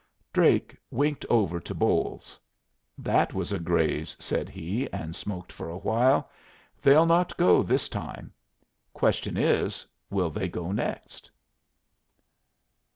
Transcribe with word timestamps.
Drake 0.33 0.75
winked 0.89 1.27
over 1.29 1.59
to 1.59 1.75
Bolles. 1.75 2.39
"That 2.97 3.35
was 3.35 3.51
a 3.51 3.59
graze," 3.59 4.17
said 4.19 4.49
he, 4.49 4.91
and 4.91 5.15
smoked 5.15 5.51
for 5.51 5.69
a 5.69 5.77
while. 5.77 6.27
"They'll 6.81 7.05
not 7.05 7.37
go 7.37 7.61
this 7.61 7.87
time. 7.87 8.33
Question 8.93 9.37
is, 9.37 9.85
will 10.09 10.31
they 10.31 10.47
go 10.49 10.71
next?" 10.71 11.29